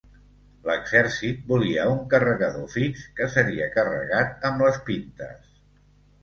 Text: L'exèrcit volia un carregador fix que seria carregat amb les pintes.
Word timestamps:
L'exèrcit 0.67 1.43
volia 1.51 1.83
un 1.89 1.99
carregador 2.13 2.65
fix 2.77 3.03
que 3.19 3.27
seria 3.35 3.69
carregat 3.77 4.49
amb 4.51 4.65
les 4.65 4.81
pintes. 4.91 5.55